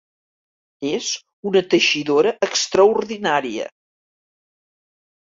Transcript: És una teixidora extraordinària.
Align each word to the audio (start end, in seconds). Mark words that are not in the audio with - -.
És 0.91 1.09
una 1.49 1.61
teixidora 1.73 2.31
extraordinària. 2.47 3.67